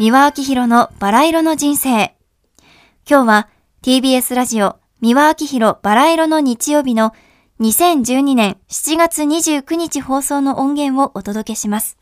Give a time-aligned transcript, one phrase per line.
[0.00, 2.16] 三輪明宏のバラ色の人生。
[3.06, 3.48] 今日は
[3.82, 7.12] TBS ラジオ三輪明宏バラ色の日曜日の
[7.60, 11.98] 2012年7月29日放送の音源をお届けします。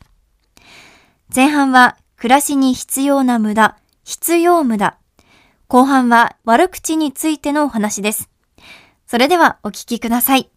[1.35, 4.97] 前半は暮らしに必要な無駄、必要無駄。
[5.67, 8.29] 後半は悪口についてのお話です。
[9.07, 10.49] それではお聞きください。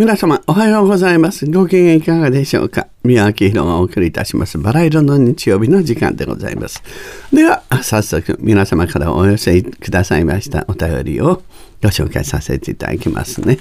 [0.00, 1.44] 皆様おはようございます。
[1.44, 2.88] ご機嫌いかがでしょうか？
[3.04, 4.56] 宮明宏がお送りいたします。
[4.56, 6.82] バラ色の日曜日の時間でございます。
[7.30, 10.64] では早速皆様からお寄せくださいました。
[10.68, 11.42] お便りを
[11.82, 13.58] ご紹介させていただきますね、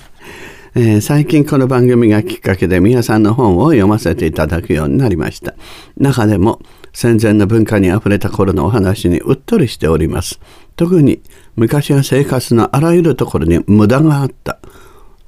[0.75, 5.55] えー、最近この番組がきっかけで皆さんの本を読ませていただくようになりました。
[5.97, 6.61] 中でも
[6.93, 10.39] 戦前の文化にあふれた頃のお話にうっとりしております。
[10.77, 11.21] 特に
[11.57, 14.57] 昔は生活のあらゆるところに無駄があった。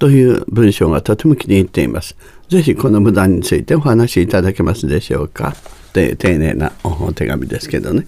[0.02, 2.16] という文章がとても気に入っています。
[2.50, 5.54] ぜひこの無駄についてお話しいただけますでしょうか。
[5.94, 8.08] で丁寧なお手紙ですけどね。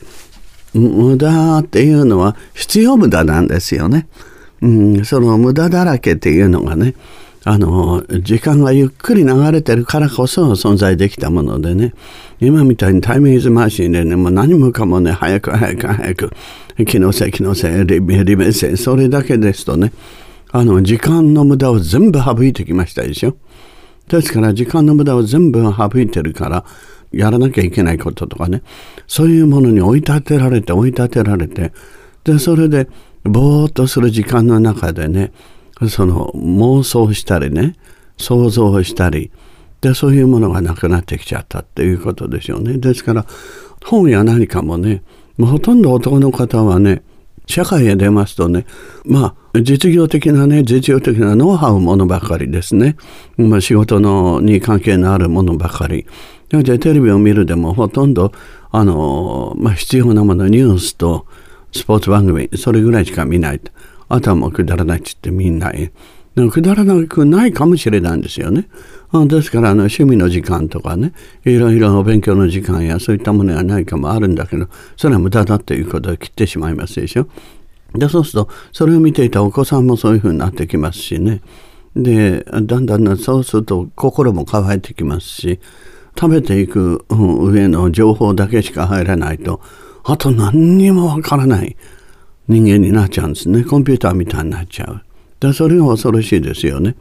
[0.74, 4.08] 無駄っていうのは必要無駄なんですよね。
[4.64, 6.96] うん、その無駄だらけっていうのがね、
[7.44, 11.94] あの、時間がゆっくり流れてるからこそ存在できたものでね、
[12.40, 16.32] 今みたいにタイムイズマシンでね、もう何もかもね、早く早く早く、
[16.88, 19.94] 気のせい気のせい、利便性、それだけですとね、
[20.56, 23.36] あの、時間の無駄を全部省いてきましたでしょ？
[24.08, 26.64] ですから時間の無駄を全部省いてるから、
[27.12, 28.62] やらなきゃいけないこととかね、
[29.08, 31.74] そういうものに追い立てられて追い立てられて、
[32.24, 32.88] で、それで、
[33.24, 35.34] ぼーっとする時間の中でね、
[35.90, 37.76] その妄想したりね、
[38.18, 39.32] 想像したり、
[39.82, 42.78] で、そういうものがなくなってきちゃったっていうことでしょうね。
[42.78, 43.26] ですから、
[43.84, 45.02] 本や何かもね、
[45.36, 47.02] もうほとんど男の方はね、
[47.46, 48.66] 社会へ出ますとね、
[49.06, 52.96] まあ、実業的なね、実用的なノウハウものばかりですね。
[53.38, 56.06] まあ、仕事のに関係のあるものばかり。
[56.50, 58.32] じゃテレビを見るでもほとんど、
[58.72, 61.26] あの、まあ、必要なもの、ニュースと
[61.72, 63.72] スポーツ番組、それぐらいしか見ないと。
[64.10, 65.92] あとはもうくだらないって言って見ない。
[66.52, 68.68] くだらなくないかもしれないんですよね。
[69.28, 71.14] ですからあの趣味の時間とかね
[71.46, 74.68] いろいろお勉強の時間やそういったものがないかもあるんだけど
[74.98, 77.28] それは無駄だっていうことを切ってしまいますでしょ。
[77.94, 81.42] でそうするとそれを見ていたお子さんもそういうふうになってきますしね
[81.96, 85.60] でだんだんそうすると心も乾いてきますし
[86.20, 89.62] 食べていく上の情報だけしか入らないと
[90.04, 91.78] あと何にもわからない
[92.48, 95.02] 人間になっちゃうんですねコンピューターみたいになっちゃう。
[95.44, 96.96] でそれが恐ろしいですよね。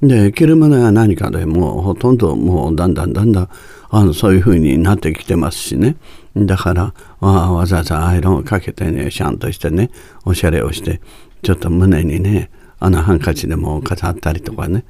[0.00, 3.48] で着るものは何かでもうほとんどもうだんだんだんだん
[3.90, 5.96] あのそういうふうになってきてますしね
[6.36, 9.90] だからわざわざアイロンをかけてねシャンとしてね
[10.24, 11.00] おしゃれをして
[11.42, 14.84] ちょっと胸にねあのハンカチでも飾ったりとかね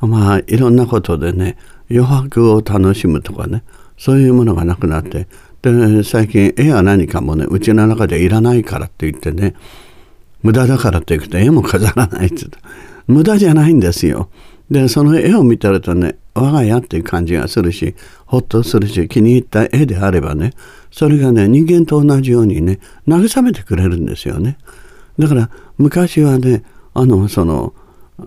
[0.00, 1.58] まあいろんなことでね
[1.90, 3.64] 余白を楽しむとかね
[3.98, 5.26] そういうものがなくなって
[5.60, 9.54] で最近絵は何かもねうちの中でいらないからって言ってね
[10.44, 12.58] 無駄だからって言うと絵も飾らないって言って
[13.08, 14.28] 無駄じゃないんですよ。
[14.70, 17.94] でその絵を見てるとね我が家っていう感じがするし
[18.26, 20.52] ほっとするし気に入った絵であればね
[20.90, 22.78] それがね人間と同じようにね
[23.08, 24.58] 慰めてくれるんですよね。
[25.18, 26.62] だから昔はね
[26.92, 27.74] あのその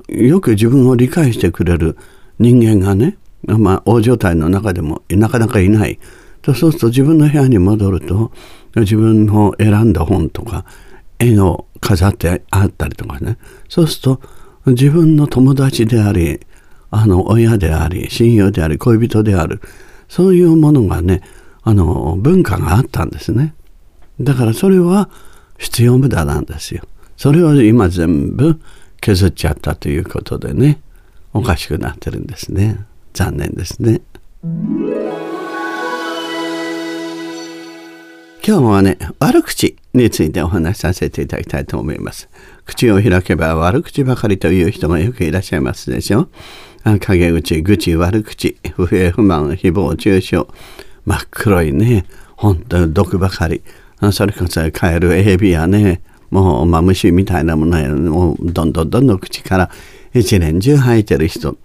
[0.07, 1.97] よく自分を理解してくれる
[2.39, 5.99] 人間がねまあ大所帯の中でもなかなかいない。
[6.43, 8.31] そうすると自分の部屋に戻ると
[8.75, 10.65] 自分の選んだ本とか
[11.19, 13.37] 絵を飾ってあったりとかね
[13.69, 14.21] そうすると
[14.71, 16.41] 自分の友達であり、
[16.91, 19.61] あの、親であり、親友であり、恋人である、
[20.09, 21.21] そういうものがね、
[21.63, 23.53] あの、文化があったんですね。
[24.19, 25.09] だからそれは
[25.57, 26.83] 必要無駄なんですよ。
[27.15, 28.59] それを今全部
[28.99, 30.81] 削っちゃったということでね、
[31.33, 32.85] おかしくなってるんですね。
[33.13, 34.01] 残念ですね。
[38.47, 42.29] 今日はね、悪口についてお話しさせていただきたいと思います。
[42.63, 46.29] 口を開けば悪口ばかりという人がよくいらっしゃいますでしょ。
[47.01, 50.47] 陰口、愚痴、悪口、不平不満、誹謗中傷、
[51.05, 52.05] 真っ黒いね、
[52.37, 53.63] 本当に毒ばかり。
[54.13, 55.99] それこそカエル、エビやね、
[56.31, 59.69] もうマムシみたいなものや、もうどんどんどんどん口から
[60.13, 61.57] 一年中吐いてる人。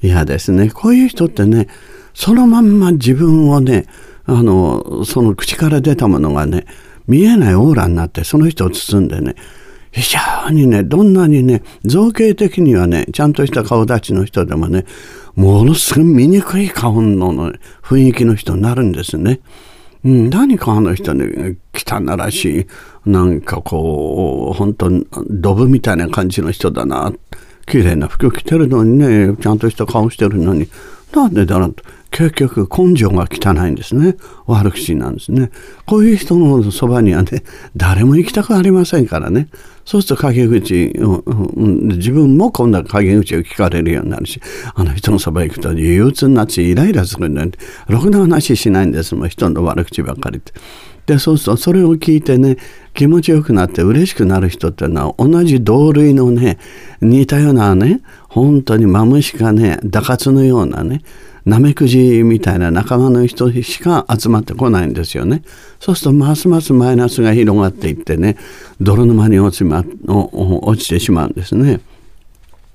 [0.00, 0.70] 嫌ですね。
[0.70, 1.68] こういう人ってね、
[2.14, 3.84] そのまんま自分をね、
[4.24, 6.66] あの、その口から出たものがね、
[7.06, 9.34] 見えないオーラになってその人を包んでね、
[9.90, 14.86] 非常にね、どんなにね、造形的にはね、ちゃんとした顔立ちの人でもね、
[15.34, 17.52] ものすごい醜い顔の
[17.82, 19.40] 雰囲気の人になるんですね。
[20.04, 22.66] うん、何かあの人ね、汚らし
[23.06, 24.90] い、なんかこう、本当
[25.30, 27.12] ドブみたいな感じの人だな。
[27.66, 30.68] 綺麗な服着てるのにね、ちゃんとした顔してるのに、
[31.14, 31.84] なんでだろうと。
[32.12, 34.16] 結局根性が汚いんですね。
[34.46, 35.50] 悪口なんですね。
[35.86, 37.42] こういう人のそばにはね
[37.74, 39.48] 誰も行きたくありませんからね。
[39.84, 44.40] そうすると陰口、自分も今度は陰口を聞かれるようになるし
[44.74, 50.52] あの人のそば行くと憂鬱になってイライラするんでろくな話しないんですもん人の悪口ばっかりって。
[51.06, 52.58] でそうするとそれを聞いてね
[52.94, 56.58] 気持ちよくなって嬉しくなる人っていうのは同じ同類のね
[57.00, 58.02] 似たようなね
[58.32, 61.02] 本当にマムシかねダカツのようなね
[61.44, 65.42] ナメクジみたいな仲間の人しか集まってこないんですよね。
[65.80, 68.36] そうするとますますマイナスが広がっていってね
[68.80, 71.80] 泥沼に落ち,、ま、落ちてしまうんですね。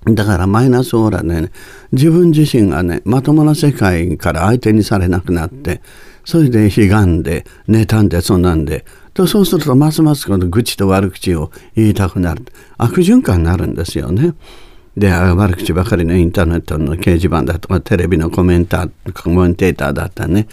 [0.06, 1.52] だからマイナスオーラでね
[1.92, 5.82] 自分自身がねまともな世界から相手にされなくなって
[6.24, 12.46] それで悲願で妬んでそんなんでとそうするとますますこの愚痴と悪口を言いたくなる
[12.78, 14.34] 悪循環になるんですよね。
[14.98, 20.48] で悪口ばかりのインターネットの掲示板だとかテレビのコメンタコメンテーターだったね。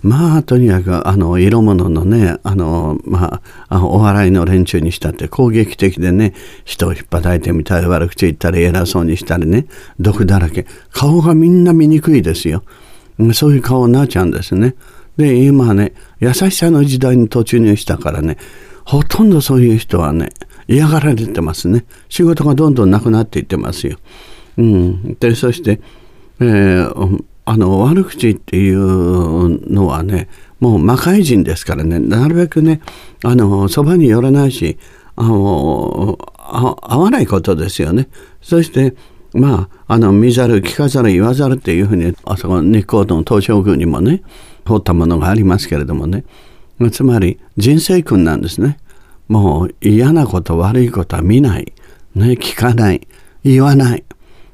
[0.00, 6.32] まあとにかくあの色物のねあのまあお笑いの連中にしたって攻撃的でね
[6.64, 9.66] 人を引っ叩いてみたり悪口言ったり偉そうにしたりね
[10.00, 10.66] 毒だらけ。
[10.90, 12.64] 顔がみんな見にくいですよ。
[13.34, 14.74] そういう顔になっちゃうんですね。
[15.18, 18.38] で今ね優しさの時代に突入したからね
[18.86, 20.30] ほとんどそういう人はね
[20.72, 23.98] 嫌がられてますね仕事がどんどんなくなっていってますよ。
[24.56, 25.80] うん、でそして、
[26.40, 30.28] えー、あの悪口っていうのはね
[30.60, 32.80] もう魔界人ですからねなるべくね
[33.24, 34.78] あのそばに寄らないし
[35.16, 38.08] あの合わないことですよね。
[38.40, 38.94] そして
[39.34, 44.22] まあ、あの見ざる聞かざる言わざるっていうふうにあそこ日光の東照宮にもね
[44.66, 46.24] 掘ったものがありますけれどもね
[46.90, 48.78] つまり人生訓なんですね。
[49.28, 51.72] もう嫌なこと悪いことは見ない、
[52.14, 53.06] ね、聞かない。
[53.44, 54.04] 言わない。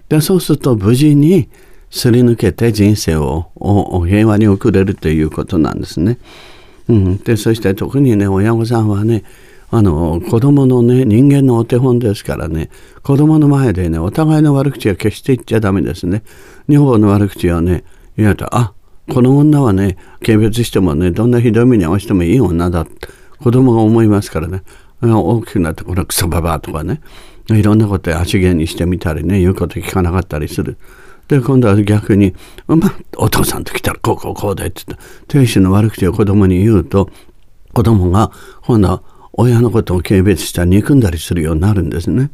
[0.08, 1.48] でそうすると無事に
[1.90, 3.50] すり抜けて人生を
[4.06, 6.18] 平和に送れるということなんですね。
[6.88, 9.24] うん、でそして特にね親御さんはね
[9.70, 12.70] あの子供のね人間のお手本ですからね
[13.02, 16.22] 子供の前でねお互いの悪口は決して言っちゃダメですね。
[16.68, 17.84] 女房の悪口はね
[18.16, 18.72] 言われたあ
[19.10, 23.17] この女はね軽蔑してもねどんなひどい目に遭わせてもいい女だって。
[23.40, 24.62] 子供が思いますからね
[25.00, 27.00] 大きくなってこのクソババアとかね
[27.50, 30.76] いろんなこと足毛にしてみたりね言うこと聞かなかったりする。
[31.28, 32.34] で今度は逆に
[32.66, 37.10] 「まあ、お父さんと来たらこうこうこうで」って言って亭主の悪口を子供に言うと
[37.74, 38.32] 子供が
[38.62, 39.02] 今度は
[39.34, 42.30] 親のことを軽蔑したり憎んだりするようになるんですね。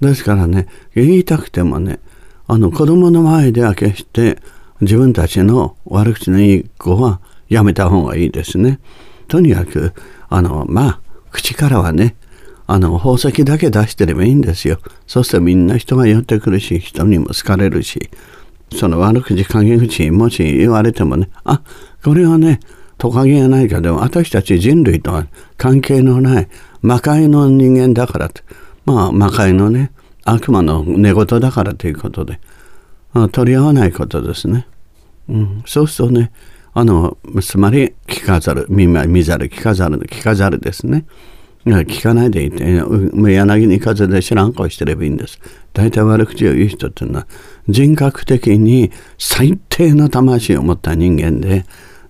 [0.00, 1.98] ですからね言いたくてもね
[2.46, 4.38] あの子供の前では決して
[4.80, 8.78] 自分たちの悪口のいい子はやめた方がいいですね。
[9.26, 9.92] とにかく
[10.28, 11.00] あのまあ
[11.30, 12.16] 口からはね
[12.66, 14.78] あの宝石だけ出してればいいんですよ。
[15.06, 18.10] そうするとみんな人が寄ってくるし人にも好かれるし
[18.74, 21.62] その悪口陰口もし言われてもねあ
[22.02, 22.60] これはね
[22.98, 25.26] トカゲがないけど私たち人類とは
[25.56, 26.48] 関係のない
[26.82, 28.30] 魔界の人間だから
[28.84, 29.92] まあ魔界のね
[30.24, 32.40] 悪魔の寝言だからということで、
[33.12, 34.66] まあ、取り合わないことですね、
[35.28, 36.32] うん、そうするとね
[36.78, 41.06] あのつまり聞かざる見見ざる聞かざる聞かざるですね。
[41.64, 42.64] 聞かないでいて。
[42.66, 45.40] 柳に風で知らん顔してればいいんです。
[45.72, 47.26] 大体悪口を言う人っていうのは
[47.66, 51.64] 人格的に最低の魂を持った人間で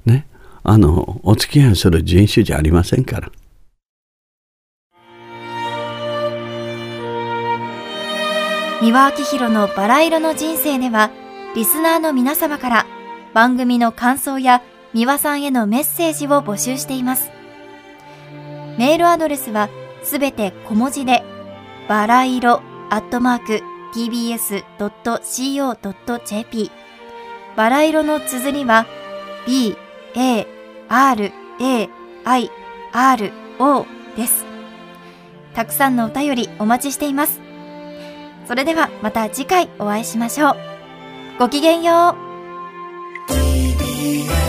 [0.04, 0.26] ね。
[0.64, 3.30] あのお付き合いする人種じゃありませんから。
[8.80, 11.12] 三輪明宏のバラ色の人生では
[11.54, 12.86] リスナーの皆様から
[13.36, 14.62] 番組の感想や
[14.94, 17.30] 三輪さんへのメッセージを募集しています。
[18.78, 19.68] メールアドレスは
[20.02, 21.22] すべて小文字で、
[21.86, 23.60] バラ色アットマーク
[23.94, 24.70] tbs.co.jp
[27.56, 28.86] バラ色の綴りは
[29.46, 29.76] b,
[30.14, 30.46] a,
[30.88, 31.88] r, a,
[32.24, 32.50] i,
[32.94, 33.84] r, o
[34.16, 34.46] です。
[35.54, 37.42] たくさんのお便りお待ちしています。
[38.48, 40.56] それではまた次回お会いしましょう。
[41.38, 42.25] ごきげんよう。
[44.06, 44.45] yeah.